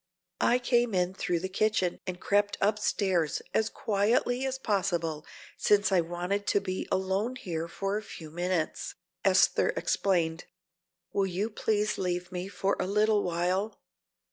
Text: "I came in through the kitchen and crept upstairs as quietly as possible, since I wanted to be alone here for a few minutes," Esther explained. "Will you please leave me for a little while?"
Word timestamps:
"I 0.39 0.57
came 0.57 0.95
in 0.95 1.13
through 1.13 1.41
the 1.41 1.47
kitchen 1.47 1.99
and 2.07 2.19
crept 2.19 2.57
upstairs 2.59 3.43
as 3.53 3.69
quietly 3.69 4.47
as 4.47 4.57
possible, 4.57 5.27
since 5.57 5.91
I 5.91 6.01
wanted 6.01 6.47
to 6.47 6.59
be 6.59 6.87
alone 6.91 7.35
here 7.35 7.67
for 7.67 7.97
a 7.97 8.01
few 8.01 8.31
minutes," 8.31 8.95
Esther 9.23 9.67
explained. 9.77 10.45
"Will 11.13 11.27
you 11.27 11.51
please 11.51 11.99
leave 11.99 12.31
me 12.31 12.47
for 12.47 12.75
a 12.79 12.87
little 12.87 13.21
while?" 13.21 13.77